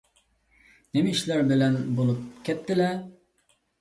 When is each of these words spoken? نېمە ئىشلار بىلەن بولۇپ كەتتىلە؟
نېمە 0.95 1.13
ئىشلار 1.17 1.43
بىلەن 1.53 1.77
بولۇپ 1.99 2.25
كەتتىلە؟ 2.49 2.89